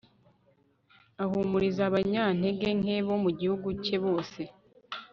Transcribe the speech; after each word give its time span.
ahumuriza 1.23 1.81
abanyantege 1.89 2.67
nke 2.79 2.95
bo 3.05 3.15
mu 3.23 3.31
gihugu 3.39 3.67
cye 3.83 3.97
bose 4.05 4.41